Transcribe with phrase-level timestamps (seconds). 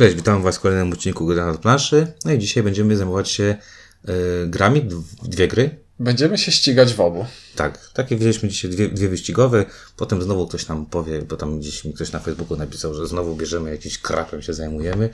[0.00, 2.06] Cześć, witam Was w kolejnym odcinku Gry na planszy.
[2.24, 4.12] No i dzisiaj będziemy zajmować się e,
[4.46, 4.88] grami,
[5.22, 5.70] dwie gry.
[5.98, 7.26] Będziemy się ścigać w obu.
[7.60, 9.64] Tak, takie wzięliśmy dzisiaj dwie, dwie wyścigowe,
[9.96, 13.34] potem znowu ktoś nam powie, bo tam gdzieś mi ktoś na Facebooku napisał, że znowu
[13.36, 15.08] bierzemy jakiś krapem się zajmujemy.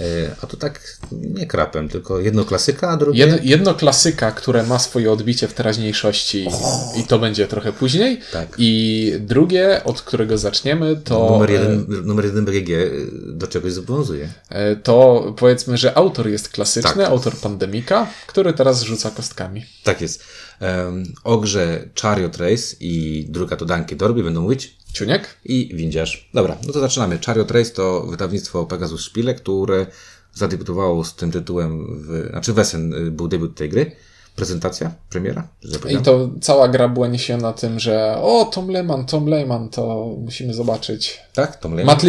[0.00, 0.04] E,
[0.42, 3.26] a tu tak nie krapem, tylko jedno klasyka, a drugie...
[3.26, 6.48] Jed, jedno klasyka, które ma swoje odbicie w teraźniejszości
[6.96, 8.20] i to będzie trochę później.
[8.32, 8.48] Tak.
[8.58, 12.90] I drugie, od którego zaczniemy, to, Numer jeden, numer jeden BGG e,
[13.26, 14.28] do czegoś zobowiązuje.
[14.48, 17.08] e, to powiedzmy, że autor jest klasyczny, Tak.
[17.10, 19.64] autor Pandemika, który teraz rzuca kostkami.
[19.84, 20.24] Tak jest.
[20.62, 24.76] Um, o grze Chariot Race i druga to Dankie Dorby będą mówić.
[24.92, 25.38] Ciuniek?
[25.44, 26.30] i windziarz.
[26.34, 27.18] Dobra, no to zaczynamy.
[27.26, 29.86] Chariot Race to wydawnictwo Pegasus Spiele, które
[30.34, 33.92] zadebiutowało z tym tytułem, w, znaczy Wesen y, był debiut tej gry.
[34.36, 35.48] Prezentacja, premiera.
[35.90, 40.54] I to cała gra była niesiona tym, że o, Tom Lehman, Tom Lehman, to musimy
[40.54, 41.20] zobaczyć.
[41.32, 41.96] Tak, Tom Lehman.
[41.96, 42.04] Matt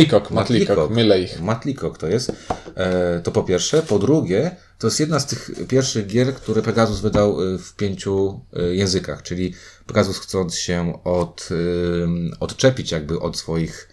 [0.50, 1.42] Leacock, mylę ich.
[1.42, 2.32] Matt Leacock to jest.
[2.76, 3.82] E, to po pierwsze.
[3.82, 8.42] Po drugie, to jest jedna z tych pierwszych gier, które Pegasus wydał y, w pięciu
[8.58, 9.54] y, językach, czyli
[9.88, 12.06] Pegasus chcąc się od, y,
[12.40, 13.90] odczepić jakby od swoich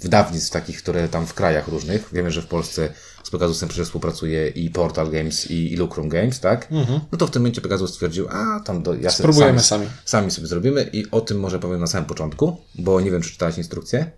[0.00, 2.08] wydawnictw takich, które tam w krajach różnych.
[2.12, 2.92] Wiemy, że w Polsce
[3.26, 6.68] z Pegasusem przecież współpracuje i Portal Games i, i Lucrum Games, tak?
[7.12, 9.86] No to w tym momencie Pegasus stwierdził, a tam do, ja Spróbujemy sami.
[10.04, 13.30] Sami sobie zrobimy i o tym może powiem na samym początku, bo nie wiem, czy
[13.30, 14.10] czytałeś instrukcję,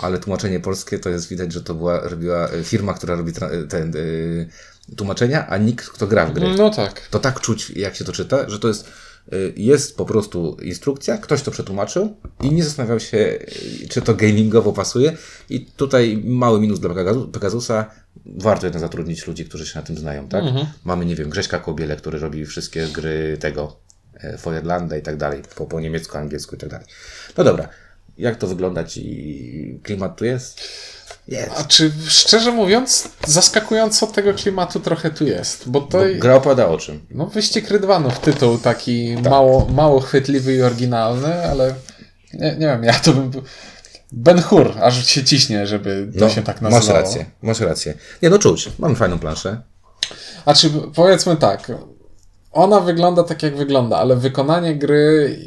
[0.00, 3.66] ale tłumaczenie polskie to jest widać, że to była, robiła e, firma, która robi tra-
[3.68, 4.48] ten, y,
[4.96, 6.54] tłumaczenia, a nikt, kto gra w gry.
[6.58, 7.08] No tak.
[7.10, 8.88] To tak czuć, jak się to czyta, że to jest,
[9.32, 13.16] y, jest po prostu instrukcja, ktoś to przetłumaczył i nie zastanawiał się,
[13.82, 15.16] y, czy to gamingowo pasuje.
[15.50, 17.90] I tutaj mały minus dla Pegasu- Pegasusa.
[18.26, 20.44] Warto jednak zatrudnić ludzi, którzy się na tym znają, tak?
[20.84, 23.76] Mamy, nie wiem, Grześka Kobiele, który robi wszystkie gry tego
[24.20, 26.86] e, Feuerlanda i tak dalej, po, po niemiecku, angielsku i tak dalej.
[27.38, 27.68] No dobra,
[28.18, 30.60] jak to wyglądać i klimat tu jest?
[31.28, 31.50] Jest.
[31.56, 36.78] A czy szczerze mówiąc, zaskakująco tego klimatu trochę tu jest, bo to Gra opada o
[36.78, 37.06] czym?
[37.10, 39.24] no, wyścig Rydwanów, tytuł taki Tak.
[39.30, 41.74] mało, mało chwytliwy i oryginalny, ale
[42.34, 43.30] nie, nie wiem, ja to bym.
[44.12, 46.86] Ben Hur, aż się ciśnie, żeby to się tak nazywało.
[46.86, 47.94] No, Masz rację, masz rację.
[48.22, 49.60] Nie, no czuć, mamy fajną planszę.
[50.44, 51.72] A czy powiedzmy tak,
[52.52, 55.38] ona wygląda tak jak wygląda, ale wykonanie gry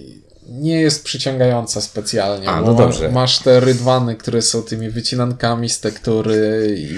[0.50, 2.50] nie jest przyciągające specjalnie.
[2.50, 3.10] A, no dobrze.
[3.12, 6.90] Masz te rydwany, które są tymi wycinankami z tektury i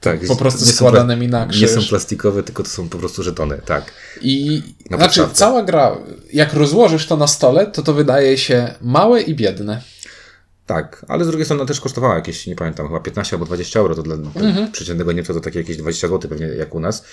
[0.00, 1.70] Tak, po prostu nie składanymi na Nie krzyż.
[1.70, 3.84] są plastikowe, tylko to są po prostu żetony, tak.
[4.20, 5.34] I Na znaczy, podstawce.
[5.34, 5.96] cała gra,
[6.32, 9.82] jak rozłożysz to na stole, to to wydaje się małe i biedne.
[10.66, 13.94] Tak, ale z drugiej strony też kosztowała jakieś, nie pamiętam, chyba 15 albo 20 euro,
[13.94, 14.72] to dla Mhm.
[14.72, 17.04] przeciętnego Niemca to takie jakieś 20 zł pewnie jak u nas.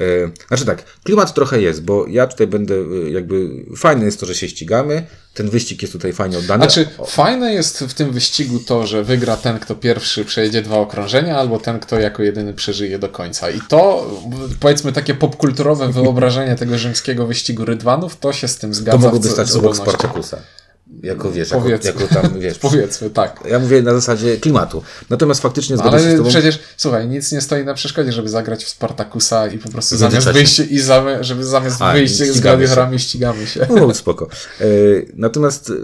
[0.00, 0.04] E,
[0.48, 4.34] znaczy tak, klimat trochę jest, bo ja tutaj będę e, jakby, fajne jest to, że
[4.34, 6.64] się ścigamy, ten wyścig jest tutaj fajnie oddany.
[6.64, 11.38] Znaczy, fajne jest w tym wyścigu to, że wygra ten, kto pierwszy przejedzie dwa okrążenia,
[11.38, 13.50] albo ten, kto jako jedyny przeżyje do końca.
[13.50, 14.10] I to,
[14.60, 18.98] powiedzmy, takie popkulturowe wyobrażenie tego rzymskiego wyścigu rydwanów, to się z tym zgadza.
[18.98, 19.76] to mogłoby stać z obok.
[19.76, 20.38] Spartakusa.
[21.02, 23.40] Jako wiesz, jako, jako tam, wiesz, Powiedzmy, tak.
[23.50, 24.82] ja mówię na zasadzie klimatu.
[25.10, 26.28] Natomiast faktycznie zgodzę się z Ale tobą.
[26.28, 30.28] przecież, słuchaj, nic nie stoi na przeszkodzie, żeby zagrać w Spartakusa i po prostu zamiast
[30.28, 33.66] wyjść i zamiast, żeby zamiast A, wyjść z gladiatorami ścigamy się.
[33.76, 34.28] No, spoko.
[34.60, 34.64] E,
[35.14, 35.74] Natomiast e,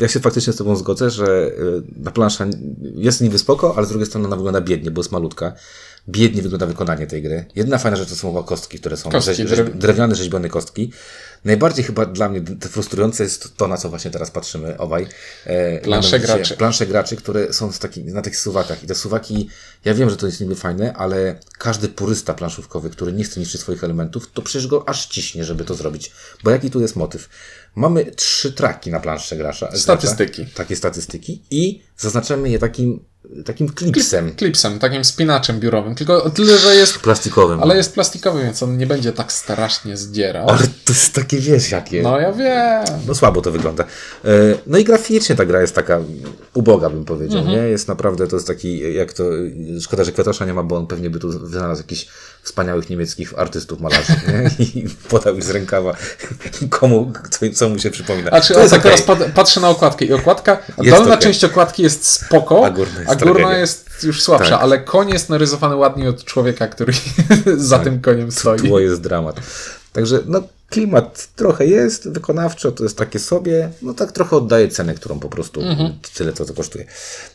[0.00, 1.50] ja się faktycznie z Tobą zgodzę, że
[1.98, 2.46] e, ta plansza
[2.94, 5.52] jest niby spoko, ale z drugiej strony ona wygląda biednie, bo jest malutka.
[6.08, 7.44] Biednie wygląda wykonanie tej gry.
[7.54, 10.48] Jedna fajna rzecz to są chyba kostki, które są Kostki, rzeź, drew- rzeź, drewniane, rzeźbione
[10.48, 10.92] kostki.
[11.44, 15.06] Najbardziej chyba dla mnie frustrujące jest to, na co właśnie teraz patrzymy obaj.
[15.44, 16.56] E, Plansze graczy.
[16.56, 18.84] Plansze graczy, które są z taki, na tych suwakach.
[18.84, 19.48] I te suwaki,
[19.84, 23.60] ja wiem, że to jest niby fajne, ale każdy purysta planszówkowy, który nie chce niszczyć
[23.60, 26.12] swoich elementów, to przecież go aż ciśnie, żeby to zrobić.
[26.44, 27.28] Bo jaki tu jest motyw?
[27.74, 29.76] Mamy trzy traki na plansze gracza.
[29.76, 30.42] Statystyki.
[30.42, 33.04] Gracza, takie statystyki i zaznaczamy je takim,
[33.44, 37.62] takim klipsem Klipsem, takim spinaczem biurowym, tylko o tyle, że jest plastikowym.
[37.62, 40.48] Ale jest plastikowy, więc on nie będzie tak strasznie zdzierał.
[40.48, 42.02] Ale to jest takie, wiesz, jakie...
[42.02, 43.00] No ja wiem.
[43.06, 43.84] No słabo to wygląda.
[44.24, 44.28] E,
[44.66, 46.00] No i graficznie ta gra jest taka
[46.54, 47.56] uboga, bym powiedział, Mhm.
[47.58, 47.68] nie?
[47.68, 49.24] Jest naprawdę, to jest taki, jak to,
[49.80, 52.06] szkoda, że Kwiatosza nie ma, bo on pewnie by tu znalazł jakichś
[52.42, 54.64] wspaniałych niemieckich artystów, malarzy, nie?
[54.64, 55.96] I podał ich z rękawa
[56.70, 58.30] komu, co, co mu się przypomina.
[58.30, 58.92] A czy to jest tak okej.
[58.92, 61.18] teraz pat, patrzę na okładkę i okładka, dolna okej.
[61.18, 64.62] część okładki jest spoko, A górna jest a górna jest już słabsza, Tak.
[64.62, 66.92] ale koń jest narysowany ładniej od człowieka, który
[67.56, 68.58] za tym koniem stoi.
[68.58, 69.36] Tło jest dramat.
[69.92, 70.42] Także, no,
[70.72, 75.28] klimat trochę jest, wykonawczo to jest takie sobie, no tak trochę oddaje cenę, którą po
[75.28, 75.60] prostu
[76.14, 76.84] tyle to, to kosztuje.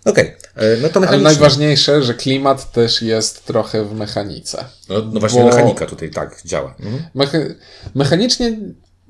[0.06, 1.24] Okej, e, no to Ale mechanicznie.
[1.24, 4.66] najważniejsze, że klimat też jest trochę w mechanice.
[4.90, 6.76] No, no właśnie mechanika tutaj tak działa.
[6.80, 7.04] Mhm.
[7.16, 7.54] Mecha-
[7.96, 8.58] mechanicznie,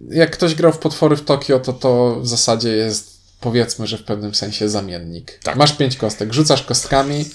[0.09, 4.03] jak ktoś grał w potwory w Tokio, to to w zasadzie jest powiedzmy, że w
[4.03, 5.39] pewnym sensie zamiennik.
[5.43, 5.55] Tak.
[5.55, 7.25] Masz pięć kostek, rzucasz kostkami,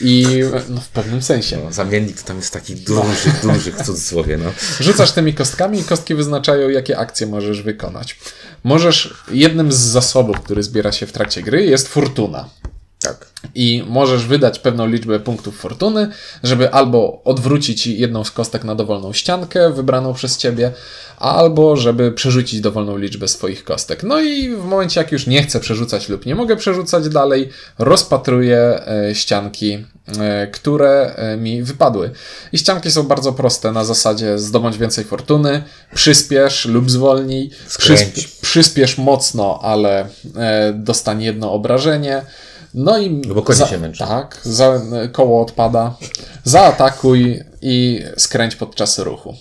[0.00, 0.26] I
[0.68, 1.58] no, w pewnym sensie.
[1.64, 4.52] No, zamiennik to tam jest taki duży, duży w cudzysłowie, no.
[4.80, 8.16] Rzucasz tymi kostkami i kostki wyznaczają, jakie akcje możesz wykonać.
[8.64, 12.48] Możesz, jednym z zasobów, który zbiera się w trakcie gry, jest fortuna.
[13.54, 16.08] I możesz wydać pewną liczbę punktów fortuny,
[16.42, 20.72] żeby albo odwrócić jedną z kostek na dowolną ściankę wybraną przez ciebie,
[21.18, 24.02] albo żeby przerzucić dowolną liczbę swoich kostek.
[24.02, 27.48] No i w momencie, jak już nie chcę przerzucać lub nie mogę przerzucać dalej,
[27.78, 29.84] rozpatruję e, ścianki,
[30.20, 32.10] e, które e, mi wypadły.
[32.52, 35.62] I ścianki są bardzo proste, na zasadzie zdobądź więcej fortuny,
[35.94, 38.00] przyspiesz lub zwolnij, Skręć.
[38.00, 40.08] przysp- przyspiesz mocno, ale
[40.74, 42.22] dostań jedno obrażenie.
[42.74, 43.10] No i.
[43.10, 44.06] No bo konie się męczą.
[44.06, 44.80] Tak, za,
[45.12, 45.96] koło odpada.
[46.44, 49.34] Zaatakuj i skręć podczas ruchu.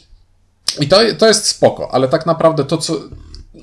[0.80, 2.94] I to, to jest spoko, ale tak naprawdę to, co.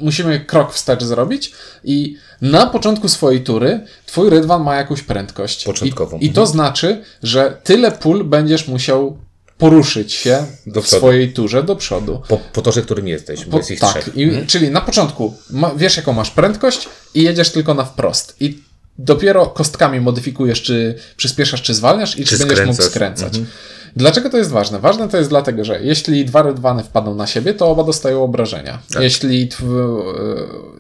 [0.01, 1.53] Musimy krok wstecz zrobić
[1.85, 5.65] i na początku swojej tury twój rydwan ma jakąś prędkość.
[5.65, 6.19] Początkową.
[6.19, 9.19] I, I to znaczy, że tyle pól będziesz musiał
[9.59, 12.23] poruszyć się Do w swojej turze do przodu.
[12.29, 14.17] Po, po torze, którym jesteś, bo Po, jest ich tak, trzech.
[14.17, 18.37] i, czyli na początku ma, wiesz, jaką masz prędkość i jedziesz tylko na wprost.
[18.41, 18.63] I
[18.99, 23.29] dopiero kostkami modyfikujesz, czy przyspieszasz, czy zwalniasz i czy, Czy będziesz mógł skręcasz.
[23.29, 23.51] skręcać.
[23.97, 24.79] Dlaczego to jest ważne?
[24.79, 28.79] Ważne to jest dlatego, że jeśli dwa rydwany wpadną na siebie, to oba dostają obrażenia.
[28.93, 29.03] Tak.
[29.03, 29.67] Jeśli, e,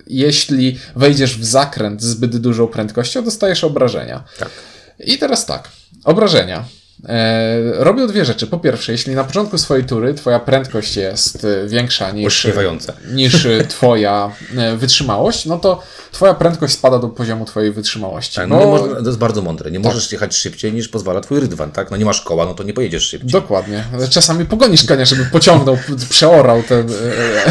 [0.07, 4.25] jeśli wejdziesz w zakręt z zbyt dużą prędkością, dostajesz obrażenia.
[4.39, 4.51] Tak.
[5.07, 5.69] I teraz tak,
[6.05, 6.65] obrażenia.
[7.09, 8.47] E, robią dwie rzeczy.
[8.47, 12.47] Po pierwsze, jeśli na początku swojej tury twoja prędkość jest e, większa niż,
[13.13, 14.33] niż e, twoja
[14.77, 15.83] wytrzymałość, no to
[16.13, 18.37] twoja prędkość spada do poziomu twojej wytrzymałości.
[18.37, 18.55] Tak, bo...
[18.57, 19.71] no nie można, to jest bardzo mądre.
[19.71, 21.91] Nie możesz jechać szybciej niż pozwala twój rydwan, tak?
[21.91, 23.31] No nie masz koła, no to nie pojedziesz szybciej.
[23.31, 23.85] Dokładnie.
[24.11, 26.85] Czasami pogonisz konia, żeby pociągnął, przeorał tę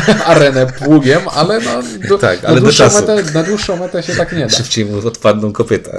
[0.09, 1.71] e, arenę pługiem, ale no,
[2.09, 4.57] do, Tak, na, ale do dłuższą metę, na dłuższą metę się tak nie da.
[4.57, 5.91] Szybciej mu odpadną kopyta.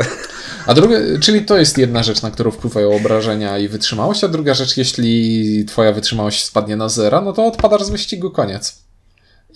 [0.66, 4.54] A druga, czyli to jest jedna rzecz, na którą wpływają obrażenia i wytrzymałość, a druga
[4.54, 8.83] rzecz, jeśli twoja wytrzymałość spadnie na zera, no to odpadasz z wyścigu, koniec.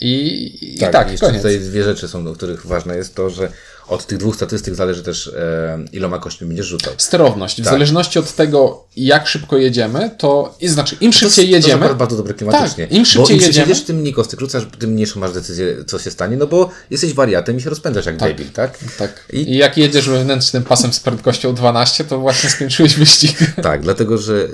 [0.01, 1.43] I, i tak, jeszcze koniec.
[1.43, 3.53] tutaj dwie rzeczy są, do których ważne jest to, że
[3.89, 6.93] od tych dwóch statystyk zależy też e, iloma kośćmi będziesz rzucał.
[6.97, 7.55] Sterowność.
[7.61, 7.73] W Tak.
[7.73, 12.17] zależności od tego, jak szybko jedziemy, to i znaczy im szybciej To jedziemy, akurat bardzo
[12.17, 12.87] dobre klimatycznie.
[12.87, 15.99] Tak, im szybciej im jedziemy- jedziesz, tym mniej kostek rzucasz, tym mniejszą masz decyzję, co
[15.99, 18.79] się stanie, no bo jesteś wariatem i się rozpędzasz jak debil, tak?
[18.99, 19.25] tak.
[19.33, 23.39] I- I jak jedziesz wewnętrznym pasem z prędkością 12, to właśnie skończyłeś wyścig.
[23.63, 24.49] Tak, dlatego, że,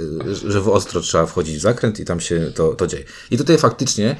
[0.48, 3.04] że w ostro trzeba wchodzić w zakręt i tam się to, to dzieje.
[3.30, 4.16] I tutaj faktycznie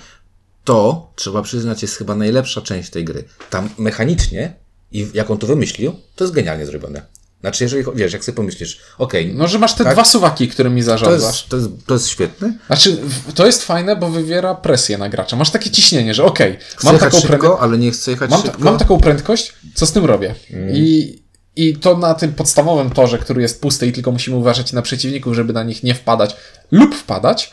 [0.64, 3.24] to, trzeba przyznać, jest chyba najlepsza część tej gry.
[3.50, 4.52] Tam mechanicznie
[4.92, 7.02] i jak on to wymyślił, to jest genialnie zrobione.
[7.40, 9.92] Znaczy, jeżeli, wiesz, jak sobie pomyślisz, okej, No, że masz te Tak.
[9.92, 11.36] dwa suwaki, którymi to, zarządzasz.
[11.40, 12.58] jest, to, jest, to jest świetne.
[12.66, 12.96] Znaczy,
[13.34, 15.36] to jest fajne, bo wywiera presję na gracza.
[15.36, 17.62] Masz takie ciśnienie, że okej, Chcę mam taką szybko, prędkość.
[17.62, 18.58] ale nie chcę jechać Mam, szybko.
[18.64, 20.34] mam taką prędkość, co z tym robię?
[20.50, 20.70] Mm.
[20.76, 21.18] I,
[21.56, 25.34] I to na tym podstawowym torze, który jest pusty i tylko musimy uważać na przeciwników,
[25.34, 26.36] żeby na nich nie wpadać
[26.70, 27.52] lub wpadać,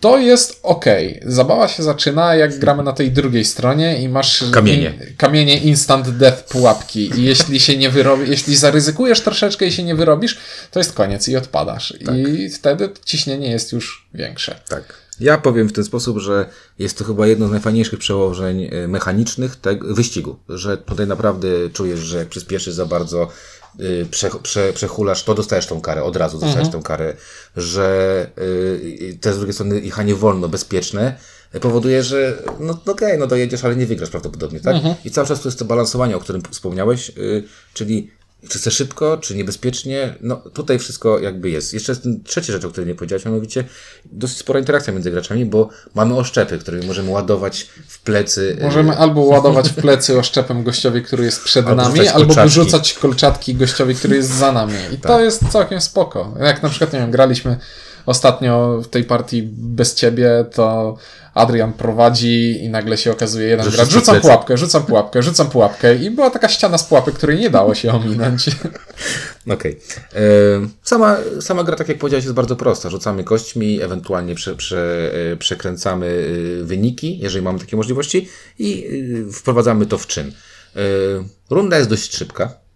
[0.00, 0.84] to jest ok.
[1.26, 4.94] Zabawa się zaczyna, jak gramy na tej drugiej stronie i masz Kamienie.
[5.08, 7.10] In, kamienie instant death pułapki.
[7.20, 10.38] I jeśli się nie wyrobi, jeśli zaryzykujesz troszeczkę i się nie wyrobisz,
[10.70, 11.94] to jest koniec i odpadasz.
[12.16, 14.60] I wtedy ciśnienie jest już większe.
[14.68, 15.08] Tak.
[15.20, 16.46] Ja powiem w ten sposób, że
[16.78, 22.00] jest to chyba jedno z najfajniejszych przełożeń e, mechanicznych tego wyścigu, że tutaj naprawdę czujesz,
[22.00, 23.28] że jak przyspieszysz za bardzo,
[24.10, 27.14] prze, prze, przechulasz, to dostajesz tą karę, od razu dostajesz tą karę,
[27.56, 31.18] że y, te z drugiej strony jechanie wolno, bezpieczne,
[31.54, 34.76] y, powoduje, że no, no okej, no dojedziesz, ale nie wygrasz prawdopodobnie, tak?
[35.04, 37.44] I cały czas to jest to balansowanie, o którym wspomniałeś, y,
[37.74, 38.10] czyli
[38.48, 40.14] czy chcę szybko, czy niebezpiecznie?
[40.20, 41.74] No tutaj wszystko jakby jest.
[41.74, 43.64] Jeszcze jest trzecia rzecz, o której nie powiedziałeś, mianowicie
[44.04, 48.56] dosyć spora interakcja między graczami, bo mamy oszczepy, którymi możemy ładować w plecy.
[48.60, 52.42] y, Możemy albo ładować w plecy oszczepem gościowi, który jest przed Albo nami, albo kolczatki.
[52.42, 54.74] wyrzucać kolczatki gościowi, który jest za nami.
[54.92, 55.12] I Tak.
[55.12, 56.34] to jest całkiem spoko.
[56.40, 57.56] Jak na przykład, nie wiem, graliśmy
[58.08, 60.96] ostatnio w tej partii bez ciebie, to
[61.34, 65.94] Adrian prowadzi i nagle się okazuje jeden Że gracz, rzucam pułapkę, rzucam pułapkę, rzucam pułapkę
[65.96, 68.50] i była taka ściana z pułapek, której nie dało się ominąć.
[69.54, 69.80] Okej.
[70.14, 70.20] E,
[70.82, 72.90] Sama, sama gra, tak jak powiedziałeś, jest bardzo prosta.
[72.90, 76.06] Rzucamy kośćmi, ewentualnie prze, prze, e, przekręcamy
[76.60, 78.88] e, wyniki, jeżeli mamy takie możliwości i
[79.32, 80.32] wprowadzamy to w czyn.
[81.50, 82.67] Runda jest dość szybka.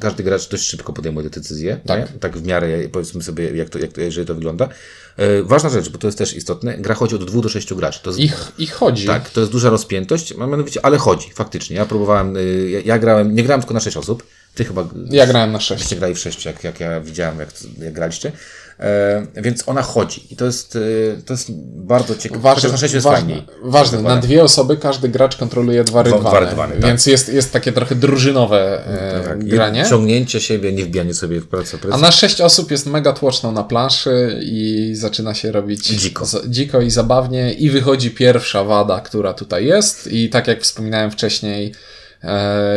[0.00, 1.80] Każdy gracz dość szybko podejmuje te decyzje.
[1.86, 2.12] Tak.
[2.12, 2.18] Nie?
[2.18, 4.68] tak w miarę, powiedzmy sobie, jak to, jak to, jeżeli to wygląda.
[5.16, 8.00] E, Ważna rzecz, bo to jest też istotne, gra chodzi od dwóch do sześciu graczy.
[8.02, 8.30] To jest I,
[8.62, 9.06] I chodzi.
[9.06, 11.76] tak, to jest duża rozpiętość, mianowicie, ale chodzi, faktycznie.
[11.76, 14.22] Ja próbowałem, y, ja, ja grałem, nie grałem tylko na 6 osób.
[14.54, 14.88] Ty chyba.
[15.10, 15.82] Ja grałem na sześć.
[15.82, 17.48] Byście grali w 6, jak, jak ja widziałem, jak,
[17.78, 18.32] jak graliście.
[18.80, 20.32] E, więc ona chodzi.
[20.32, 22.40] I to jest, e, to jest bardzo ciekawe.
[22.40, 24.02] Ważne, na 6 jest ważne, ważne.
[24.02, 26.84] na dwie osoby każdy gracz kontroluje dwa Dwa- rydwany, dwa rydwany, tak.
[26.84, 29.84] więc jest, jest takie trochę drużynowe e, Tak, i granie.
[29.90, 31.78] Ciągnięcie siebie, nie wbijanie sobie w pracę.
[31.90, 36.26] A na sześć osób jest mega tłoczną na planszy i zaczyna się robić Dziko.
[36.48, 41.72] dziko i zabawnie i wychodzi pierwsza wada, która tutaj jest i tak jak wspominałem wcześniej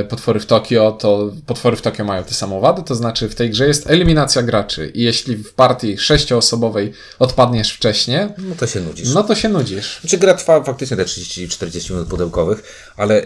[0.10, 3.50] potwory w Tokio, to potwory w Tokio mają te samą wadę, to znaczy w tej
[3.50, 9.14] grze jest eliminacja graczy i jeśli w partii sześcioosobowej odpadniesz wcześniej, No to się nudzisz.
[9.14, 10.00] no to się nudzisz.
[10.02, 12.64] Znaczy gra trwa faktycznie te 30-40 minut pudełkowych,
[12.98, 13.26] ale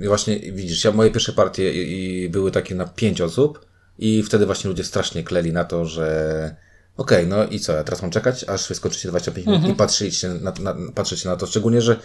[0.00, 3.66] yy, właśnie widzisz, ja moje pierwsze partie i, i były takie na 5 osób
[3.98, 6.56] i wtedy właśnie ludzie strasznie kleli na to, że
[6.96, 10.16] okej, no i co, ja teraz mam czekać, aż wyskoczy się 25 minut i patrzeć
[10.16, 11.96] się na, na, patrzeć na to, szczególnie, że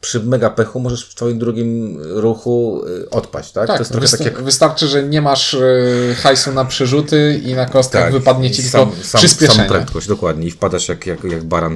[0.00, 3.66] przy mega pechu możesz w twoim drugim ruchu y, odpaść, tak?
[3.66, 7.54] Tak, to jest trochę tak jak wystarczy, że nie masz e, hajsu na przerzuty i
[7.54, 9.58] na kostkach Tak, wypadnie ci i tylko sam, sam, przyspieszenie.
[9.58, 10.46] Sam prędkość, dokładnie.
[10.46, 11.72] I wpadasz jak, jak, jak baran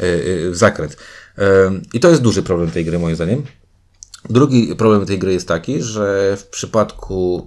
[0.00, 0.96] y, y, w zakręt.
[1.92, 3.42] I to jest duży problem tej gry, moim zdaniem.
[4.30, 7.46] Drugi problem tej gry jest taki, że w przypadku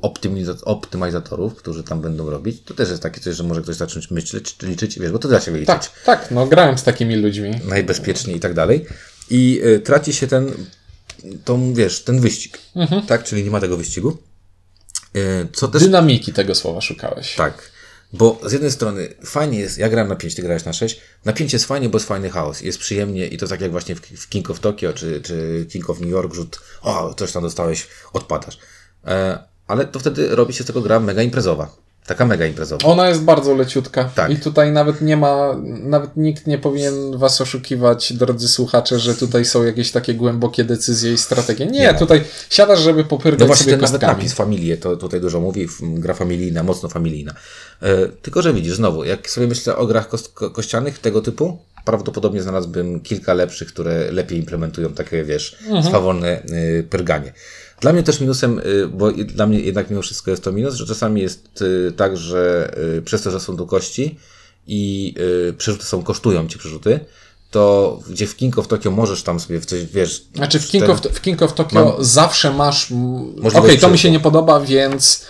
[0.65, 4.57] optymalizatorów, którzy tam będą robić, to też jest takie coś, że może ktoś zacząć myśleć,
[4.57, 7.51] czy liczyć, wiesz, bo to da się wyliczyć Tak, tak, no grałem z takimi ludźmi.
[7.65, 8.85] najbezpieczniej i tak dalej.
[9.29, 10.51] I y, traci się ten,
[11.45, 13.01] tą, wiesz, ten wyścig, Mhm.
[13.05, 13.23] tak?
[13.23, 14.17] Czyli nie ma tego wyścigu.
[15.15, 17.35] Y, co też Dynamiki tego słowa szukałeś.
[17.35, 17.71] tak.
[18.13, 21.01] Bo z jednej strony fajnie jest, ja grałem na 5, ty grałeś na 6.
[21.25, 22.61] Na 5 jest fajnie, bo jest fajny chaos.
[22.61, 25.89] Jest przyjemnie i to tak jak właśnie w, w King of Tokyo czy, czy King
[25.89, 28.57] of New York rzut, o, coś tam dostałeś, odpadasz.
[29.07, 31.75] E, ale to wtedy robi się z tego gra mega imprezowa.
[32.07, 32.87] Taka mega imprezowa.
[32.87, 34.03] Ona jest bardzo leciutka.
[34.15, 34.31] Tak.
[34.31, 39.45] I tutaj nawet nie ma, nawet nikt nie powinien was oszukiwać, drodzy słuchacze, że tutaj
[39.45, 41.65] są jakieś takie głębokie decyzje i strategie.
[41.65, 44.17] Nie, tutaj siadasz, żeby popyrgać No właśnie sobie ten nawet kostkami.
[44.17, 47.33] napis familie, to tutaj dużo mówi, gra familijna, mocno familijna.
[47.81, 51.57] E, tylko, że widzisz, znowu, jak sobie myślę o grach kost- ko- kościanych tego typu,
[51.85, 57.33] prawdopodobnie znalazłbym kilka lepszych, które lepiej implementują takie, wiesz, swawolne y, pyrganie.
[57.81, 60.85] Dla mnie też minusem, y, bo dla mnie jednak mimo wszystko jest to minus, że
[60.85, 64.17] czasami jest y, tak, że y, przez to, że są tu kości
[64.67, 65.15] i
[65.57, 66.99] przerzuty są, kosztują ci przerzuty,
[67.51, 70.25] to gdzie w King of Tokyo możesz tam sobie w coś, wiesz...
[70.35, 72.85] Znaczy w King, ten- of, w King of Tokio zawsze masz.
[72.85, 75.25] Okej, Możliwość to mi się nie podoba, więc.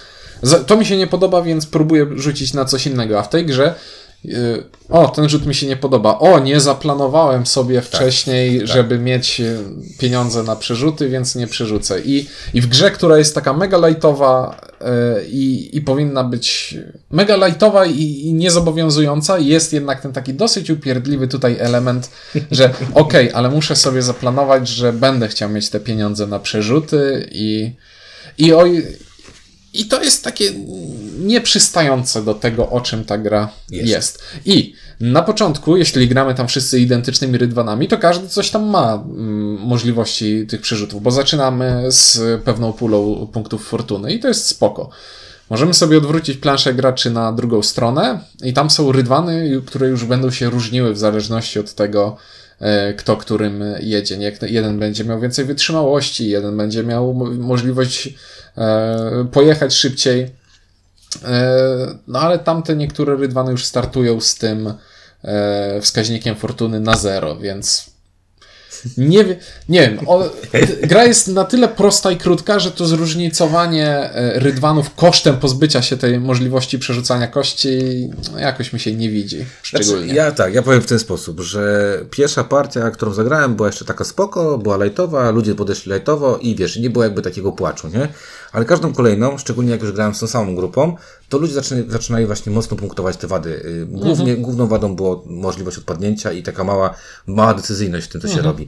[0.68, 3.20] To mi się nie podoba, więc próbuję rzucić na coś innego.
[3.20, 3.76] A w tej grze.
[4.24, 6.20] Yy, O, ten rzut mi się nie podoba.
[6.20, 9.58] O, nie zaplanowałem sobie wcześniej, żeby mieć yy,
[10.00, 12.02] pieniądze na przerzuty, więc nie przerzucę.
[12.02, 14.88] I, i w grze, która jest taka mega lightowa yy,
[15.28, 16.78] i, i powinna być
[17.12, 22.12] mega lightowa i, i niezobowiązująca, jest jednak ten taki dosyć upierdliwy tutaj element,
[22.52, 27.72] że okej, ale muszę sobie zaplanować, że będę chciał mieć te pieniądze na przerzuty i,
[28.38, 28.84] i, oj,
[29.74, 30.52] i to jest takie
[31.20, 33.88] nieprzystające do tego, o czym ta gra Jest.
[33.88, 34.20] jest.
[34.46, 39.58] I na początku, jeśli gramy tam wszyscy identycznymi rydwanami, to każdy coś tam ma mm,
[39.60, 44.90] możliwości tych przerzutów, bo zaczynamy z pewną pulą punktów fortuny i to jest spoko.
[45.50, 50.32] Możemy sobie odwrócić planszę graczy na drugą stronę i tam są rydwany, które już będą
[50.32, 52.18] się różniły w zależności od tego,
[52.98, 54.18] kto którym jedzie.
[54.18, 58.14] Nie, jeden będzie miał więcej wytrzymałości, jeden będzie miał mo- możliwość
[58.58, 60.30] e, pojechać szybciej.
[61.26, 61.48] E,
[62.08, 64.74] No ale tamte niektóre rydwany już startują z tym
[65.24, 67.91] e, wskaźnikiem fortuny na zero, więc
[68.98, 69.24] nie,
[69.70, 70.00] nie wiem.
[70.08, 70.30] O,
[70.84, 75.98] gra jest na tyle prosta i krótka, że to zróżnicowanie e, rydwanów kosztem pozbycia się
[75.98, 77.70] tej możliwości przerzucania kości
[78.34, 79.46] no, jakoś mi się nie widzi.
[79.64, 80.06] Szczególnie.
[80.06, 83.86] Znaczy, ja tak, ja powiem w ten sposób, że pierwsza partia, którą zagrałem, była jeszcze
[83.86, 88.08] taka spoko, była lightowa, ludzie podeszli lightowo i wiesz, nie było jakby takiego płaczu, nie?
[88.52, 90.96] Ale każdą kolejną, szczególnie jak już grałem z tą samą grupą,
[91.32, 93.50] to ludzie zaczynali, zaczynali właśnie mocno punktować te wady.
[93.50, 96.94] Y, Głównie, Główną wadą było możliwość odpadnięcia i taka mała,
[97.28, 98.68] mała decyzyjność w tym, co się robi.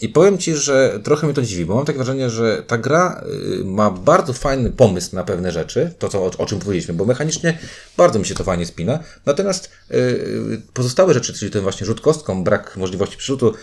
[0.00, 3.24] I powiem Ci, że trochę mnie to dziwi, bo mam takie wrażenie, że ta gra
[3.60, 7.04] y, ma bardzo fajny pomysł na pewne rzeczy, to co, o, o czym powiedzieliśmy, bo
[7.04, 7.58] mechanicznie
[7.96, 8.98] bardzo mi się to fajnie spina.
[9.26, 13.54] Natomiast y, pozostałe rzeczy, czyli ten właśnie rzut kostką, brak możliwości przerzutu,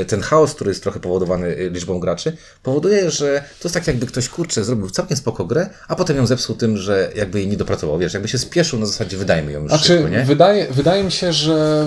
[0.00, 3.86] y, ten chaos, który jest trochę powodowany y, liczbą graczy, powoduje, że to jest tak
[3.86, 7.48] jakby ktoś kurczę zrobił całkiem spoko grę, a potem ją zepsuł tym, że jakby jej
[7.48, 7.98] nie dopracował.
[7.98, 10.24] Wiesz, jakby się spieszył na zasadzie wydajmy ją już Znaczy, szybko, nie?
[10.24, 11.86] wydaje, wydaje mi się, że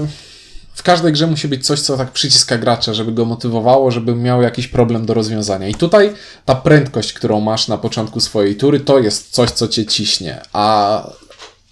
[0.75, 4.41] w każdej grze musi być coś, co tak przyciska gracza, żeby go motywowało, żeby miał
[4.41, 5.67] jakiś problem do rozwiązania.
[5.67, 6.13] I tutaj
[6.45, 10.41] ta prędkość, którą masz na początku swojej tury, to jest coś, co cię ciśnie.
[10.53, 11.03] A,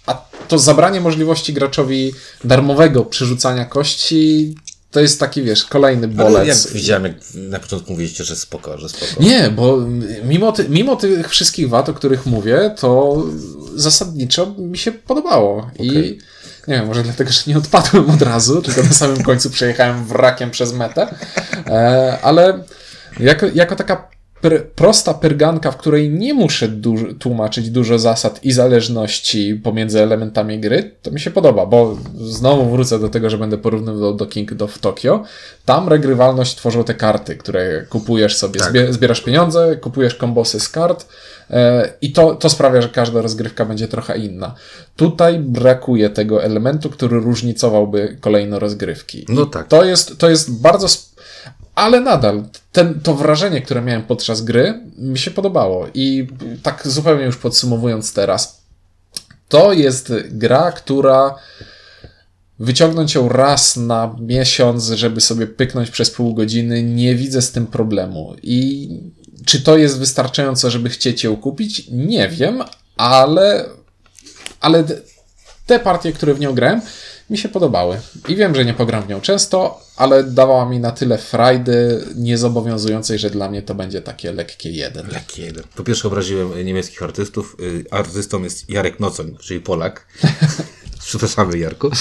[0.06, 0.14] a
[0.48, 2.12] to zabranie możliwości graczowi
[2.44, 4.54] darmowego przerzucania kości,
[4.90, 6.64] to jest taki, wiesz, kolejny Ale bolec.
[6.64, 9.22] jak widziałem, jak na początku mówiliście, że spoko, że spoko.
[9.22, 9.78] Nie, bo
[10.24, 13.22] mimo, ty, mimo tych wszystkich wad, o których mówię, to
[13.74, 15.70] zasadniczo mi się podobało.
[15.78, 16.18] I Okej.
[16.68, 20.50] Nie wiem, może dlatego, że nie odpadłem od razu, tylko na samym końcu przejechałem wrakiem
[20.50, 21.14] przez metę.
[21.66, 22.64] E, ale
[23.20, 24.08] jako, jako taka
[24.44, 30.60] pr prosta pyrganka, w której nie muszę du tłumaczyć dużo zasad i zależności pomiędzy elementami
[30.60, 34.62] gry, to mi się podoba, bo znowu wrócę do tego, że będę porównywał do King
[34.62, 35.24] of Tokyo.
[35.64, 38.68] Tam regrywalność tworzą te karty, które kupujesz sobie, Tak.
[38.70, 41.06] zbie zbierasz pieniądze, kupujesz kombosy z kart
[41.50, 44.54] e, i to, to sprawia, że każda rozgrywka będzie trochę inna.
[44.96, 49.26] Tutaj brakuje tego elementu, który różnicowałby kolejno rozgrywki.
[49.28, 49.68] No tak.
[49.68, 50.88] To jest, to jest bardzo.
[51.74, 55.86] Ale nadal, ten, to wrażenie, które miałem podczas gry, mi się podobało.
[55.94, 56.26] I
[56.62, 58.64] tak zupełnie już podsumowując teraz,
[59.48, 61.34] to jest gra, która
[62.58, 67.66] wyciągnąć ją raz na miesiąc, żeby sobie pyknąć przez pół godziny, nie widzę z tym
[67.66, 68.34] problemu.
[68.42, 68.88] I
[69.44, 71.88] czy to jest wystarczająco, żeby chcieć ją kupić?
[71.90, 72.62] Nie wiem,
[72.96, 73.64] ale,
[74.60, 74.84] ale
[75.66, 76.80] te partie, które w nią grałem,
[77.30, 78.00] mi się podobały.
[78.28, 83.18] I wiem, że nie pogram w nią często, ale dawała mi na tyle frajdy niezobowiązującej,
[83.18, 85.08] że dla mnie to będzie takie lekkie jeden.
[85.08, 85.64] Lekki jeden.
[85.76, 87.56] Po pierwsze obraziłem niemieckich artystów.
[87.60, 90.06] Y, Artystą jest Jarek Nocoń, czyli Polak.
[91.06, 91.90] Przepraszamy, Jarku.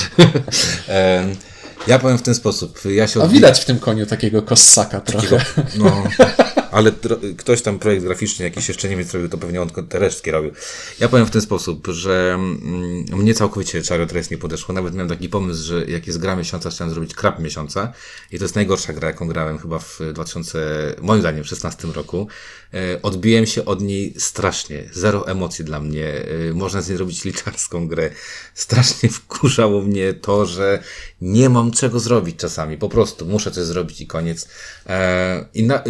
[1.88, 2.80] Ja powiem w ten sposób.
[2.86, 5.46] Ja się A widać w tym koniu takiego kossaka trochę.
[5.76, 6.04] No,
[6.74, 6.92] ale
[7.38, 10.52] ktoś tam projekt graficzny jakiś jeszcze Niemiec robił, to pewnie on Tereszki robił.
[11.00, 14.76] Ja powiem w ten sposób, że mm, mnie całkowicie Chariot Race nie podeszło.
[14.76, 17.94] Nawet miałem taki pomysł, że jak jest gra miesiąca, chciałem zrobić krab miesiąca.
[18.32, 22.28] I to jest najgorsza gra, jaką grałem chyba w 2000, moim zdaniem, 16 roku.
[22.74, 24.90] E, Odbiłem się od niej strasznie.
[24.92, 26.08] Zero emocji dla mnie.
[26.50, 28.10] E, Można z niej zrobić liczarską grę.
[28.54, 30.84] Strasznie wkurzało mnie to, że
[31.22, 32.78] nie mam czego zrobić czasami.
[32.78, 34.48] Po prostu muszę coś zrobić i koniec.
[34.88, 35.84] E, I na,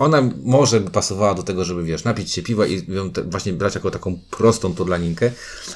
[0.00, 3.52] ona może by pasowała do tego, żeby wiesz, napić się piwa i ją te, właśnie
[3.52, 5.30] brać jako taką prostą podlaninkę,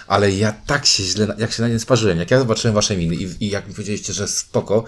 [0.06, 3.14] ale ja tak się źle, jak się na nie sparzyłem, jak ja zobaczyłem wasze miny
[3.14, 4.84] i, i jak mi powiedzieliście, że spoko,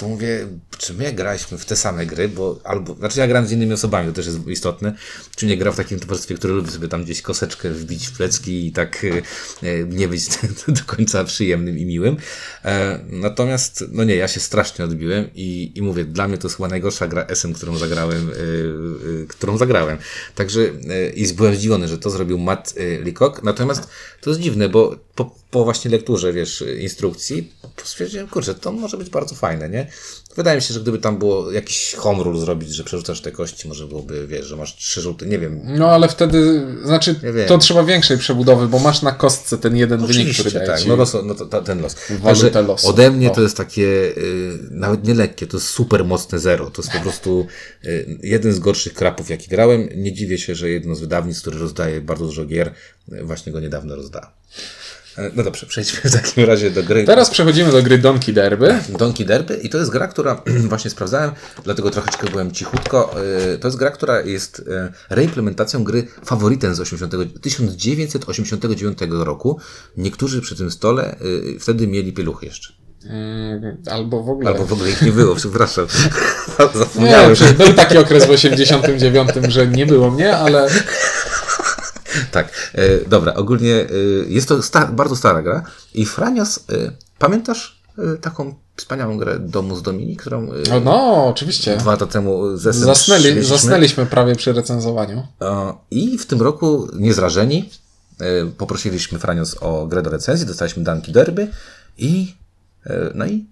[0.00, 0.46] to mówię,
[0.78, 4.08] czy my graliśmy w te same gry, bo albo, znaczy ja gram z innymi osobami,
[4.08, 4.94] to też jest istotne,
[5.36, 8.66] czy nie gra w takim towarzystwie, które lubi sobie tam gdzieś koseczkę wbić w plecki
[8.66, 10.28] i tak e, e, nie być
[10.68, 12.16] do końca przyjemnym i miłym.
[12.64, 16.56] E, natomiast, no nie, ja się strasznie odbiłem i, i mówię, dla mnie to jest
[16.56, 19.98] chyba najgorsza gra SM, którą zagrałem, e, e, którą zagrałem.
[20.34, 23.88] Także e, i byłem zdziwiony, że to zrobił Matt Leacock, natomiast
[24.20, 27.52] to jest dziwne, bo po, po właśnie lekturze, wiesz, instrukcji,
[27.84, 29.86] stwierdziłem, kurczę, to może być bardzo fajne, nie?
[30.36, 33.68] Wydaje mi się, że gdyby tam było jakiś home rule zrobić, że przerzucasz te kości,
[33.68, 35.60] może byłoby, wiesz, że masz trzy żółte, nie wiem.
[35.64, 40.10] No ale wtedy, znaczy, to trzeba większej przebudowy, bo masz na kostce ten jeden wynik,
[40.10, 40.88] Oczywiście, który daje tak, ci...
[40.88, 41.96] no, los, no to, to, ten los.
[42.10, 42.88] Walutę losu.
[42.88, 43.34] ode mnie O.
[43.34, 46.70] to jest takie, y, nawet nie lekkie, to jest super mocne zero.
[46.70, 47.46] To jest po prostu
[47.84, 49.88] y, jeden z gorszych krapów, jaki grałem.
[49.96, 52.72] Nie dziwię się, że jedno z wydawnictw, które rozdaje bardzo dużo gier,
[53.12, 54.32] y, właśnie go niedawno rozda.
[55.18, 57.04] E, No dobrze, przejdźmy w takim razie do gry.
[57.04, 58.78] Teraz przechodzimy do gry Donkey Derby.
[58.98, 61.30] Donkey Derby i to jest gra, która właśnie sprawdzałem,
[61.64, 63.14] dlatego troszeczkę byłem cichutko.
[63.50, 69.58] Yy, To jest gra, która jest yy, reimplementacją gry faworytem z 80, 1989 roku.
[69.96, 71.16] Niektórzy przy tym stole
[71.60, 72.72] wtedy mieli pieluchy jeszcze.
[73.90, 74.50] Albo w ogóle...
[74.50, 75.86] Albo w ogóle ich nie było, przepraszam.
[76.58, 77.34] Nie, Zapomniałem.
[77.34, 80.68] przecież był taki okres w 89, że nie było mnie, ale
[82.32, 83.86] Tak, e, dobra, ogólnie e,
[84.28, 85.62] jest to sta bardzo stara gra
[85.94, 86.62] i Franios, e,
[87.18, 91.76] pamiętasz e, taką wspaniałą grę Domu z Domini, którą no, no oczywiście.
[91.76, 95.26] dwa lata temu Zasnęli, zasnęliśmy prawie przy recenzowaniu.
[95.90, 97.70] I w tym roku, niezrażeni,
[98.20, 101.48] e, poprosiliśmy Franios o grę do recenzji, dostaliśmy Danki Derby
[101.98, 102.34] i
[103.14, 103.46] no i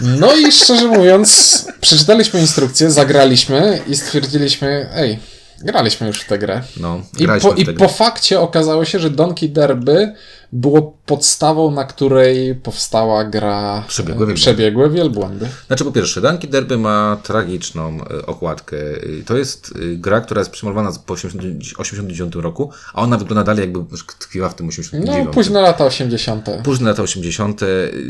[0.00, 5.18] No i szczerze mówiąc, przeczytaliśmy instrukcję, zagraliśmy i stwierdziliśmy, ej,
[5.60, 6.62] graliśmy już w tę grę.
[6.80, 10.14] no, I, po, I po fakcie okazało się, że Donkey Derby
[10.52, 14.34] było podstawą, na której powstała gra Przebiegłe wielbłądy.
[14.34, 15.48] Przebiegłe Wielbłądy.
[15.66, 18.76] Znaczy po pierwsze, Danki Derby ma tragiczną e, okładkę.
[18.76, 23.60] E, To jest e, gra, która jest przemalowana po 1989 roku, a ona wygląda dalej
[23.60, 25.26] jakby tkwiła w tym 89.
[25.26, 26.46] No, późne lata 80.
[26.64, 27.60] Późne lata 80.,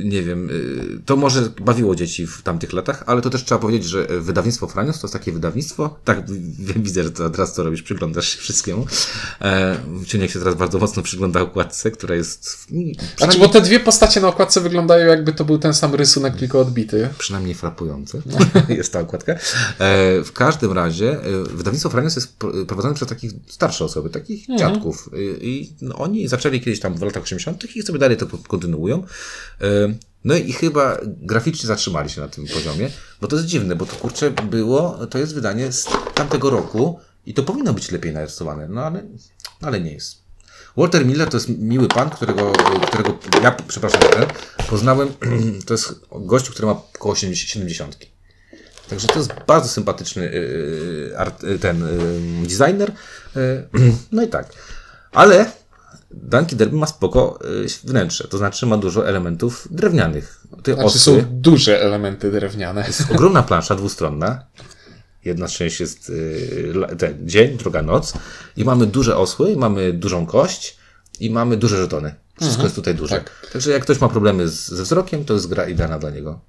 [0.05, 3.85] nie wiem, y, to może bawiło dzieci w tamtych latach, ale to też trzeba powiedzieć,
[3.85, 6.31] że wydawnictwo Franios to jest takie wydawnictwo, tak
[6.77, 8.87] widzę, że teraz co robisz, przyglądasz się wszystkiemu.
[9.42, 12.28] E, Ciuniek się teraz bardzo mocno przygląda okładce, która jest
[12.73, 15.95] mm, Znaczy, przynajmniej, bo te dwie postacie na okładce wyglądają jakby to był ten sam
[15.95, 17.09] rysunek, tylko odbity.
[17.19, 18.23] przynajmniej frapujący
[18.69, 19.33] jest ta okładka.
[19.33, 19.38] E,
[20.25, 25.11] W każdym razie e, wydawnictwo Franios jest pr- prowadzone przez takich starsze osoby, takich dziadków
[25.41, 27.77] I- i no, oni zaczęli kiedyś tam w latach 80.
[27.77, 29.03] i sobie dalej to kontynuują.
[29.61, 29.64] E,
[30.25, 33.97] No i chyba graficznie zatrzymali się na tym poziomie, bo to jest dziwne, bo to
[33.97, 38.81] kurczę było, to jest wydanie z tamtego roku i to powinno być lepiej narysowane, no
[38.85, 39.03] ale,
[39.61, 40.17] ale nie jest.
[40.79, 42.53] Walter Miller to jest miły pan, którego,
[42.87, 44.27] którego ja, przepraszam, ten,
[44.71, 45.09] poznałem,
[45.67, 47.97] to jest gościu, który ma około 70.
[48.88, 52.93] Także to jest bardzo sympatyczny y, art, y, ten y, designer.
[53.37, 53.69] Y,
[54.12, 54.53] no i tak.
[55.12, 55.53] Ale
[56.11, 60.45] Danki Derby ma spoko y, wnętrze, to znaczy ma dużo elementów drewnianych.
[60.62, 62.85] Te Znaczy osy, są duże elementy drewniane.
[62.87, 64.38] jest ogromna plansza dwustronna.
[65.29, 68.12] Jedna część jest y, ten dzień, druga noc.
[68.57, 70.77] I mamy duże osły, mamy dużą kość
[71.21, 72.14] i mamy duże żetony.
[72.41, 73.14] Wszystko jest tutaj duże.
[73.17, 73.31] tak.
[73.53, 76.41] Także jak ktoś ma problemy z, ze wzrokiem, to jest gra idealna dla niego.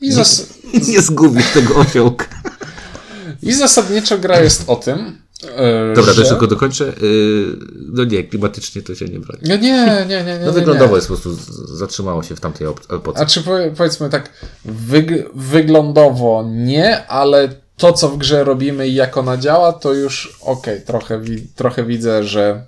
[0.00, 0.46] I, zas
[0.88, 2.26] Nie zgubisz tego osiołka.
[3.42, 5.18] I zasadniczo gra jest o tym,
[5.56, 6.22] e, Dobra, że...
[6.22, 6.88] to tylko dokończę.
[7.02, 7.46] Y,
[7.94, 9.42] No nie, klimatycznie to się nie broni.
[9.42, 10.24] Nie, nie, nie, nie.
[10.24, 10.96] nie No nie, wyglądowo nie.
[10.96, 11.36] jest po prostu
[11.76, 13.20] zatrzymało się w tamtej epoce.
[13.20, 14.30] A czy powie- powiedzmy tak,
[14.66, 17.48] wyg- wyglądowo nie, ale
[17.82, 21.84] to, co w grze robimy i jak ona działa, to już okej, trochę, wi- trochę
[21.84, 22.64] widzę, że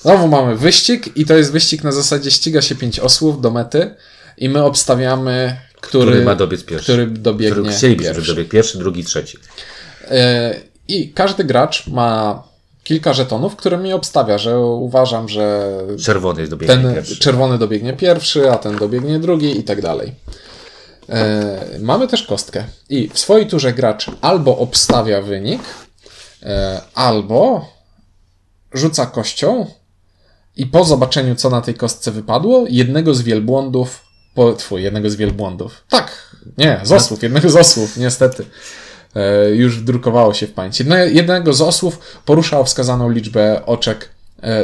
[0.00, 3.94] znowu mamy wyścig i to jest wyścig na zasadzie ściga się pięć osłów do mety
[4.38, 6.84] i my obstawiamy, który, Który ma dobiec pierwszy.
[6.92, 8.22] który dobiegnie Który chcielibyśmy, pierwszy.
[8.24, 9.38] żeby dobiegł pierwszy, drugi, trzeci.
[10.10, 10.54] E,
[10.88, 12.42] I każdy gracz ma
[12.84, 15.72] kilka żetonów, którymi obstawia, że uważam, że
[16.04, 17.16] Czerwony dobiegnie ten pierwszy.
[17.16, 20.12] czerwony dobiegnie pierwszy, a ten dobiegnie drugi i tak dalej.
[21.12, 22.64] E, mamy też kostkę.
[22.88, 25.62] I w swojej turze gracz albo obstawia wynik,
[26.42, 27.68] e, albo
[28.72, 29.66] rzuca kością
[30.56, 35.16] i po zobaczeniu, co na tej kostce wypadło, jednego z wielbłądów, po, twój, jednego z
[35.16, 35.84] wielbłądów.
[35.88, 38.46] Tak, nie, z osłów, jednego z osłów, niestety.
[39.14, 40.78] E, już wdrukowało się w pamięć.
[40.78, 44.08] Jedne, jednego z osłów porusza o wskazaną liczbę oczek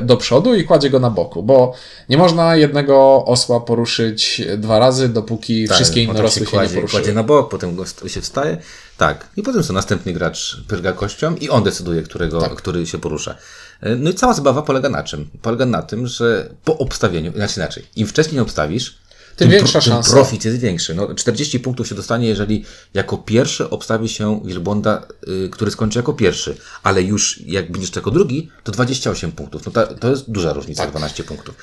[0.03, 1.75] do przodu i kładzie go na boku, bo
[2.09, 6.75] nie można jednego osła poruszyć dwa razy, dopóki wszystkie inne Tak, rosły się, kładzie, nie
[6.75, 7.01] poruszyły.
[7.03, 8.57] kładzie na bok, potem go się wstaje.
[8.97, 9.27] Tak.
[9.37, 12.55] I potem co, następny gracz pyrga kością i on decyduje, którego, Tak.
[12.55, 13.35] który się porusza.
[13.81, 15.31] E, No i cała zabawa polega na czym?
[15.43, 18.99] Polega na tym, że po obstawieniu, znaczy inaczej, im wcześniej obstawisz,
[19.39, 20.11] Tym większa tym szansa.
[20.13, 20.95] profit jest większy.
[20.95, 26.13] No, 40 punktów się dostanie, jeżeli jako pierwszy obstawi się wielbłąda, y, który skończy jako
[26.13, 29.67] pierwszy, ale już jak będziesz jako drugi, to 28 punktów.
[29.67, 30.91] No ta, to jest duża różnica, Tak.
[30.91, 31.55] 12 punktów.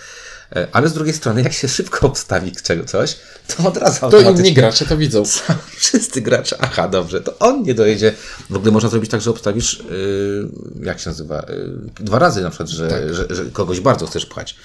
[0.56, 4.20] E, Ale z drugiej strony, jak się szybko obstawi czego, coś, to od razu To
[4.20, 5.24] inni gracze to widzą.
[5.78, 8.14] wszyscy gracze, aha, dobrze, to on nie dojedzie.
[8.50, 10.50] W ogóle można zrobić tak, że obstawisz, yy,
[10.86, 13.14] jak się nazywa, yy, dwa razy na przykład, że, Tak.
[13.14, 14.56] że, że kogoś bardzo chcesz pchać.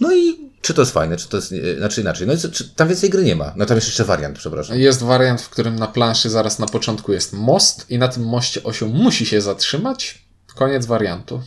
[0.00, 2.48] No i czy to jest fajne, czy to jest, yy, znaczy inaczej, no i co-
[2.76, 4.78] tam więcej gry nie ma, no tam jest jeszcze wariant, przepraszam.
[4.78, 8.62] Jest wariant, w którym na planszy zaraz na początku jest most i na tym moście
[8.62, 10.24] osioł musi się zatrzymać.
[10.54, 11.42] Koniec wariantu.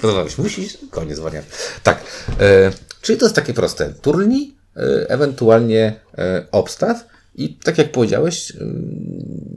[0.00, 1.46] Podoba mi się, musisz, koniec wariant.
[1.82, 2.04] Tak,
[2.40, 8.50] e, czyli to jest takie proste, turni, e, ewentualnie e, obstaw i tak jak powiedziałeś,
[8.50, 8.54] y,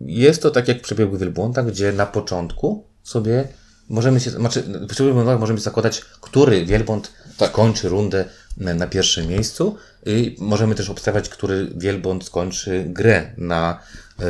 [0.06, 3.48] jest to tak jak w przebiegu wielbłąda, gdzie na początku sobie
[3.90, 7.50] możemy się, znaczy w przebiegu wielbłąda możemy zakładać, który wielbłąd Tak.
[7.52, 8.26] skończy rundę
[8.58, 13.80] na, pierwszym miejscu i możemy też obstawiać, który wielbłąd skończy grę na,
[14.20, 14.24] e,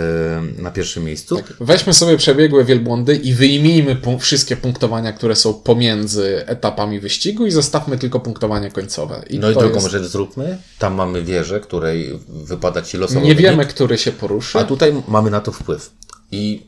[0.61, 1.41] na pierwszym miejscu.
[1.59, 7.51] Weźmy sobie przebiegłe wielbłądy i wyjmijmy pu- wszystkie punktowania, które są pomiędzy etapami wyścigu i
[7.51, 9.23] zostawmy tylko punktowanie końcowe.
[9.29, 9.87] I No i drugą jest...
[9.91, 10.57] rzecz zróbmy.
[10.79, 13.25] Tam mamy wieżę, której wypada ci losowo.
[13.25, 14.57] Nie wiemy, który się poruszy.
[14.59, 15.91] A tutaj mamy na to wpływ.
[16.31, 16.67] I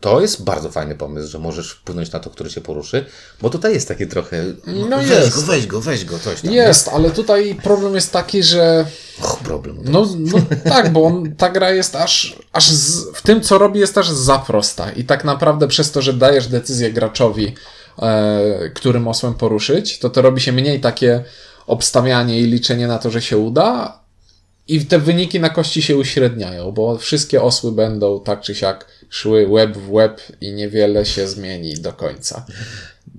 [0.00, 3.04] to jest bardzo fajny pomysł, że możesz wpłynąć na to, który się poruszy,
[3.40, 4.44] bo tutaj jest takie trochę.
[4.66, 5.34] No weź jest.
[5.34, 6.52] go, weź go, weź go, coś tam.
[6.52, 8.86] Jest, ale tutaj problem jest taki, że?
[9.22, 9.78] Och, problem.
[9.84, 13.80] No, no tak, bo on, ta gra jest aż, aż z, w tym, co robi,
[13.80, 14.90] jest aż za prosta.
[14.90, 17.54] I tak naprawdę przez to, że dajesz decyzję graczowi,
[18.02, 21.24] e, którym osłem poruszyć, to to robi się mniej takie
[21.66, 23.98] obstawianie i liczenie na to, że się uda.
[24.68, 29.46] I te wyniki na kości się uśredniają, bo wszystkie osły będą tak czy siak szły
[29.48, 32.46] łeb w łeb i niewiele się zmieni do końca.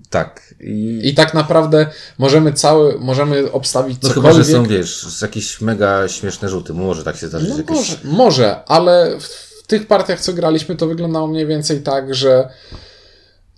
[0.10, 0.54] Tak.
[0.60, 4.48] I, I tak naprawdę możemy cały, możemy obstawić no chyba, cokolwiek.
[4.48, 6.74] że są, wiesz, jakieś mega śmieszne rzuty.
[6.74, 7.50] Może tak się zdarzyć.
[7.50, 7.78] No jakieś...
[7.78, 9.24] może, może, ale w,
[9.64, 12.50] w tych partiach, co graliśmy, to wyglądało mniej więcej tak, że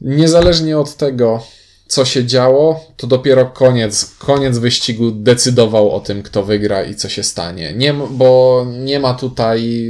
[0.01, 1.43] niezależnie od tego,
[1.87, 7.09] co się działo, to dopiero koniec, koniec wyścigu decydował o tym, kto wygra i co
[7.09, 7.73] się stanie.
[7.73, 9.89] Nie, bo nie ma tutaj.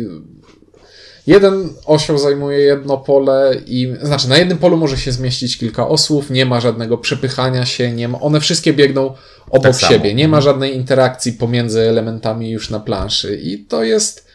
[1.29, 6.29] Jeden osioł zajmuje jedno pole i znaczy na jednym polu może się zmieścić kilka osłów,
[6.29, 9.13] nie ma żadnego przepychania się, nie ma, one wszystkie biegną
[9.49, 9.93] obok Tak samo.
[9.93, 14.27] siebie, nie ma żadnej interakcji pomiędzy elementami już na planszy i to jest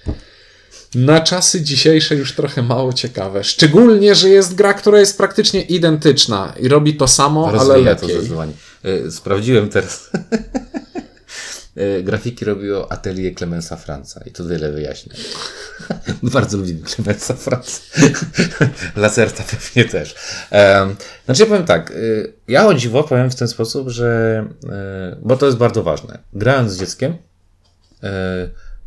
[0.95, 3.45] na czasy dzisiejsze już trochę mało ciekawe.
[3.45, 8.03] Szczególnie, że jest gra, która jest praktycznie identyczna i robi to samo, ale Rozwija to
[8.07, 8.17] lepiej.
[8.17, 8.53] zdecydowanie.
[8.85, 10.11] Y, Sprawdziłem teraz.
[11.77, 15.15] e, grafiki robiło atelier Clemensa Franca i to wiele wyjaśnia.
[16.23, 17.81] Bardzo lubię Clemensa Franca.
[18.97, 20.15] Lacerta pewnie też.
[21.25, 25.37] Znaczy ja powiem tak, y, ja o dziwo powiem w ten sposób, że, y, bo
[25.37, 26.19] to jest bardzo ważne.
[26.33, 27.17] Grając z dzieckiem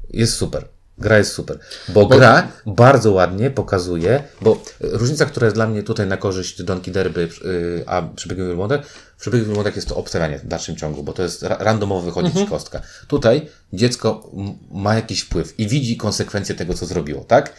[0.09, 0.76] jest super.
[0.99, 6.07] Gra jest super, bo, gra bardzo ładnie pokazuje, bo różnica, która jest dla mnie tutaj
[6.07, 8.85] na korzyść Donkey Derby, y, a przebiegu wielbłądek,
[9.17, 12.33] w przebiegu wielbłądek jest to obstawianie w dalszym ciągu, bo to jest ra- randomowo wychodzi
[12.33, 12.81] ci kostka.
[13.07, 14.31] Tutaj dziecko
[14.71, 17.53] ma jakiś wpływ i widzi konsekwencje tego, co zrobiło, tak?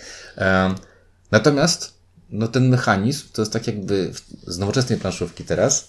[1.31, 1.93] Natomiast
[2.31, 4.13] no ten mechanizm to jest tak jakby
[4.47, 5.89] z nowoczesnej planszówki teraz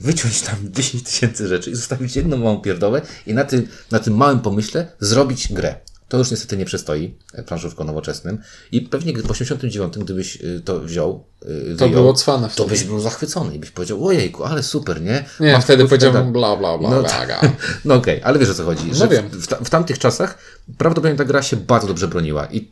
[0.00, 4.16] wyciąć tam 10 tysięcy rzeczy i zostawić jedną małą pierdołę i na tym, na tym
[4.16, 5.74] małym pomyśle zrobić grę.
[6.14, 8.38] To już niestety nie przystoi e, planszówką nowoczesnym
[8.72, 11.46] i pewnie w 89, gdybyś y, to wziął, y,
[11.78, 15.24] To wyjął, było cwane to byś był zachwycony i byś powiedział, ojejku, ale super, nie?
[15.40, 17.26] Nie, Mam wtedy tak powiedziałbym bla, bla, bla, No, bla.
[17.26, 17.40] bla.
[17.84, 18.94] no okej, ale wiesz o co chodzi.
[18.94, 19.28] Że wiem.
[19.28, 20.38] W, w, ta- w tamtych czasach
[20.78, 22.46] prawdopodobnie ta gra się bardzo dobrze broniła.
[22.46, 22.70] I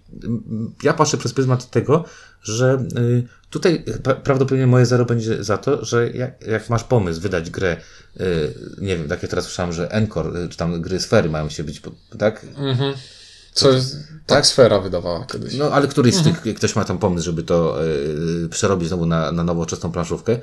[0.82, 2.04] ja patrzę przez pryzmat tego,
[2.42, 7.20] że y, tutaj pra- prawdopodobnie moje zero będzie za to, że jak, jak masz pomysł
[7.20, 7.76] wydać grę,
[8.20, 11.48] y, nie wiem, tak jak teraz słyszałem, że Encore, y, czy tam gry sfery mają
[11.48, 11.82] się być,
[12.18, 12.46] tak?
[13.52, 13.68] Co
[14.26, 15.54] tak sfera wydawała kiedyś.
[15.54, 17.84] No, ale któryś z tych, jak ktoś ma tam pomysł, żeby to
[18.44, 20.38] y, przerobić znowu na, na nowoczesną planszówkę,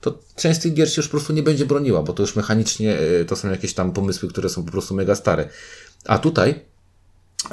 [0.00, 2.36] to część z tych gier się już po prostu nie będzie broniła, bo to już
[2.36, 5.48] mechanicznie y, to są jakieś tam pomysły, które są po prostu mega stare.
[6.04, 7.50] A tutaj y,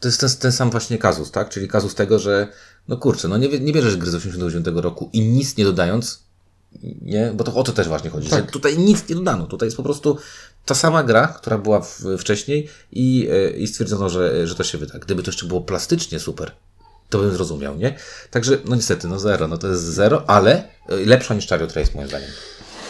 [0.00, 1.48] to jest ten, ten sam właśnie kazus, tak?
[1.48, 2.48] Czyli kazus tego, że
[2.88, 6.22] no kurczę, no nie, nie bierzesz gry z 89 roku i nic nie dodając,
[7.02, 7.32] nie?
[7.34, 9.46] Bo to o to też właśnie chodzi, że tutaj nic nie dodano.
[9.46, 10.18] Tutaj jest po prostu
[10.64, 14.78] ta sama gra, która była w, wcześniej i, e, i stwierdzono, że, że to się
[14.78, 14.98] wyda.
[14.98, 16.52] Gdyby to jeszcze było plastycznie super,
[17.10, 17.96] to bym zrozumiał, nie?
[18.30, 21.90] Także, no niestety, no zero, no to jest zero, ale e, lepsza niż Chariot Race
[21.94, 22.30] moim zdaniem.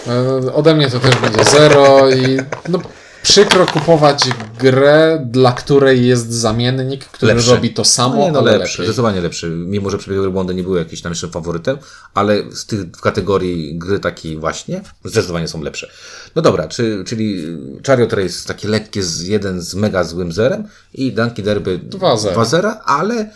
[0.07, 2.79] E, Ode mnie to też będzie zero i no,
[3.25, 4.25] przykro kupować
[4.61, 7.51] grę, dla której jest zamiennik, który Lepszy.
[7.51, 8.87] robi to samo, No, nie, no ale lepszy, lepiej.
[8.87, 9.49] zdecydowanie lepszy.
[9.51, 11.79] Mimo, że przebieg Błądy nie były jakimś najlepszym faworytem,
[12.15, 15.91] ale z tych w kategorii gry takiej właśnie, zdecydowanie są lepsze.
[16.37, 17.45] No dobra, czy, czyli
[17.87, 22.35] Chariot Race takie lekkie, z, jeden z mega złym zerem i Danki Derby 2-0.
[22.35, 23.31] 2-0, ale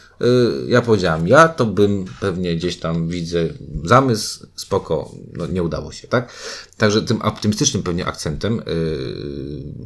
[0.69, 3.49] ja powiedziałem, ja to bym pewnie gdzieś tam widzę
[3.85, 6.33] zamysł, spoko, no nie udało się, tak?
[6.77, 8.65] Także tym optymistycznym pewnie akcentem, y,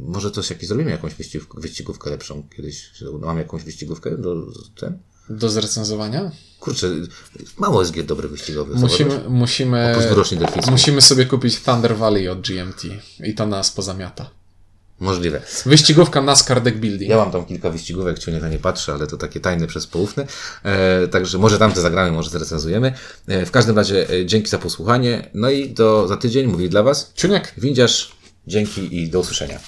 [0.01, 2.91] może coś jakiś zrobimy, jakąś wyścigówkę, wyścigówkę lepszą kiedyś,
[3.21, 4.35] mam jakąś wyścigówkę do
[4.79, 4.99] ten?
[5.29, 6.31] Do zrecenzowania?
[6.59, 6.89] Kurczę,
[7.57, 8.77] mało jest gier dobrych wyścigowych.
[8.77, 9.95] Musimy, musimy,
[10.71, 12.83] musimy sobie kupić Thunder Valley od GMT
[13.23, 14.42] i to nas pozamiata.
[15.03, 15.41] Możliwe.
[15.65, 17.11] Wyścigówka NASCAR Deck Building.
[17.11, 20.27] Ja mam tam kilka wyścigówek, ciągle na nie patrzę, ale to takie tajne przez poufne.
[20.63, 22.93] E, także może tam te zagramy, może zrecenzujemy.
[23.27, 25.29] E, w każdym razie e, dzięki za posłuchanie.
[25.33, 27.53] No i do za tydzień mówi dla Was Ciuniek.
[27.57, 28.11] Windziarz.
[28.47, 29.59] Dzięki i do usłyszenia.